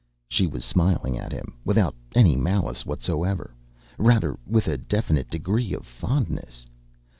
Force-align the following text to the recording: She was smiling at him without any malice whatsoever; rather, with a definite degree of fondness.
She 0.27 0.47
was 0.47 0.65
smiling 0.65 1.15
at 1.19 1.31
him 1.31 1.53
without 1.63 1.93
any 2.15 2.35
malice 2.35 2.87
whatsoever; 2.87 3.53
rather, 3.99 4.35
with 4.47 4.67
a 4.67 4.75
definite 4.75 5.29
degree 5.29 5.73
of 5.75 5.85
fondness. 5.85 6.65